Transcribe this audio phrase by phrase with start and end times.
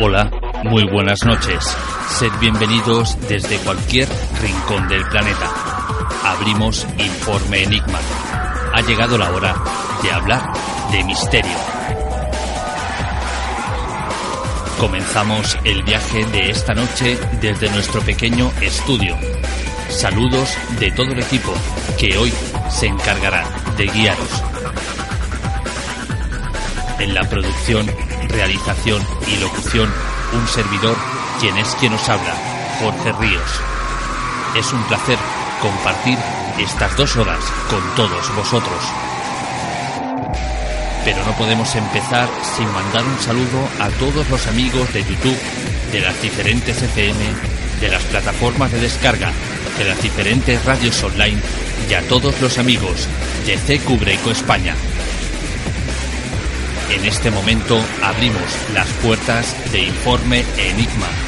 [0.00, 0.30] Hola,
[0.62, 1.76] muy buenas noches.
[2.08, 4.08] Sed bienvenidos desde cualquier
[4.40, 5.50] rincón del planeta.
[6.24, 7.98] Abrimos Informe Enigma.
[8.74, 9.56] Ha llegado la hora
[10.00, 10.52] de hablar
[10.92, 11.56] de misterio.
[14.78, 19.16] Comenzamos el viaje de esta noche desde nuestro pequeño estudio.
[19.88, 21.52] Saludos de todo el equipo
[21.98, 22.32] que hoy
[22.70, 23.44] se encargará
[23.76, 24.44] de guiaros.
[27.00, 27.90] En la producción,
[28.28, 29.90] realización y locución,
[30.32, 30.96] un servidor,
[31.40, 32.34] quien es quien os habla,
[32.80, 33.50] Jorge Ríos.
[34.56, 35.18] Es un placer
[35.60, 36.18] compartir
[36.58, 37.40] estas dos horas
[37.70, 38.78] con todos vosotros.
[41.04, 45.38] Pero no podemos empezar sin mandar un saludo a todos los amigos de YouTube,
[45.92, 47.24] de las diferentes FM,
[47.80, 49.32] de las plataformas de descarga,
[49.78, 51.40] de las diferentes radios online
[51.88, 53.08] y a todos los amigos
[53.46, 54.74] de CQ Breco España.
[56.90, 61.27] En este momento abrimos las puertas de Informe Enigma.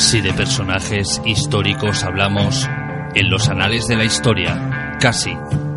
[0.00, 2.66] Si de personajes históricos hablamos,
[3.14, 5.36] en los anales de la historia, casi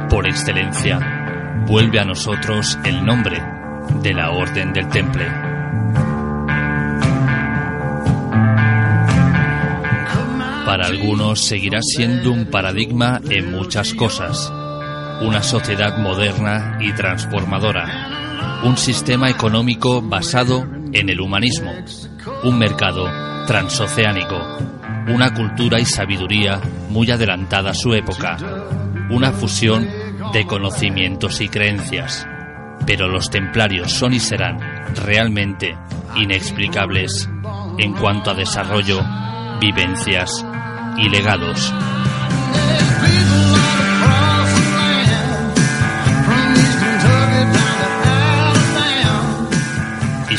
[0.10, 3.44] por excelencia, vuelve a nosotros el nombre
[4.02, 5.26] de la Orden del Temple.
[10.66, 14.52] Para algunos seguirá siendo un paradigma en muchas cosas,
[15.22, 21.72] una sociedad moderna y transformadora, un sistema económico basado en el humanismo,
[22.44, 23.06] un mercado
[23.46, 24.38] transoceánico,
[25.08, 28.38] una cultura y sabiduría muy adelantada a su época,
[29.10, 29.88] una fusión
[30.32, 32.26] de conocimientos y creencias.
[32.86, 34.60] Pero los templarios son y serán
[34.96, 35.78] realmente
[36.16, 37.30] inexplicables
[37.78, 39.02] en cuanto a desarrollo,
[39.60, 40.46] vivencias
[40.98, 41.74] y legados.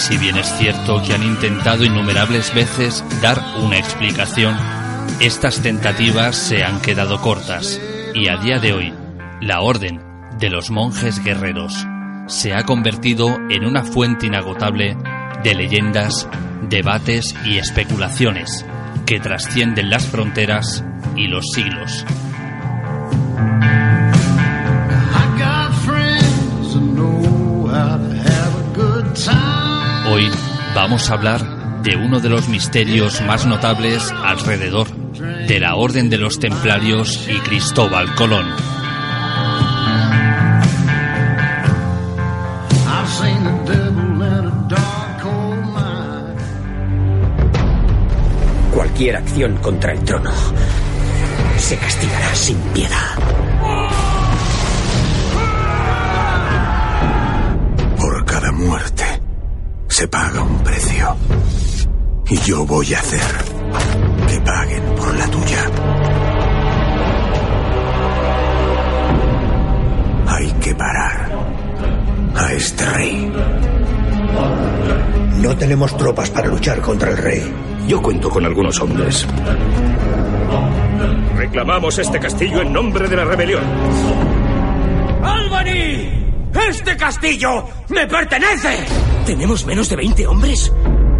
[0.06, 4.54] Si bien es cierto que han intentado innumerables veces dar una explicación,
[5.18, 7.80] estas tentativas se han quedado cortas
[8.14, 8.94] y a día de hoy
[9.40, 10.02] la Orden
[10.38, 11.86] de los Monjes Guerreros
[12.26, 14.94] se ha convertido en una fuente inagotable
[15.42, 16.28] de leyendas,
[16.68, 18.66] debates y especulaciones
[19.06, 20.84] que trascienden las fronteras
[21.16, 22.04] y los siglos.
[30.74, 34.88] Vamos a hablar de uno de los misterios más notables alrededor
[35.46, 38.46] de la Orden de los Templarios y Cristóbal Colón.
[48.72, 50.32] Cualquier acción contra el trono
[51.58, 53.43] se castigará sin piedad.
[59.94, 61.16] Se paga un precio.
[62.28, 63.20] Y yo voy a hacer
[64.26, 65.70] que paguen por la tuya.
[70.26, 71.30] Hay que parar
[72.34, 73.32] a este rey.
[75.36, 77.54] No tenemos tropas para luchar contra el rey.
[77.86, 79.24] Yo cuento con algunos hombres.
[81.36, 83.62] Reclamamos este castillo en nombre de la rebelión.
[85.22, 86.23] ¡Albany!
[86.54, 88.84] ¡Este castillo me pertenece!
[89.26, 90.72] ¿Tenemos menos de 20 hombres?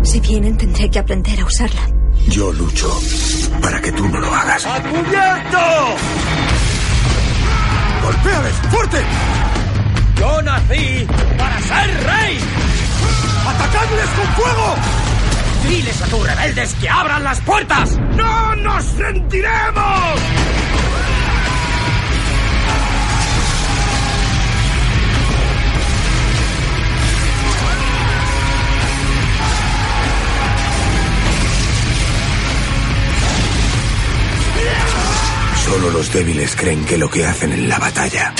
[0.02, 1.88] Si vienen, tendré que aprender a usarla.
[2.28, 2.90] Yo lucho
[3.60, 4.64] para que tú no lo hagas.
[4.66, 5.58] ¡A cubierto!
[8.02, 8.54] ¡Golpéales!
[8.70, 8.98] ¡Fuerte!
[10.19, 11.06] Yo nací
[11.38, 12.38] para ser rey.
[13.46, 14.75] ¡Atacadles con fuego!
[15.69, 17.98] Diles a tus rebeldes que abran las puertas.
[18.16, 20.20] ¡No nos rendiremos!
[36.04, 38.34] Los débiles creen que lo que hacen en la batalla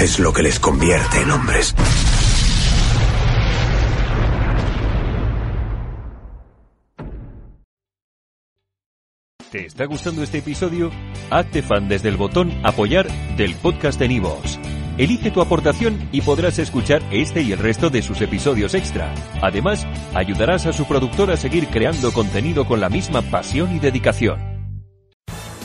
[0.00, 1.74] es lo que les convierte en hombres.
[9.52, 10.90] ¿Te está gustando este episodio?
[11.30, 14.58] Hazte fan desde el botón Apoyar del podcast de Nivos.
[14.96, 19.14] Elige tu aportación y podrás escuchar este y el resto de sus episodios extra.
[19.40, 24.47] Además, ayudarás a su productor a seguir creando contenido con la misma pasión y dedicación.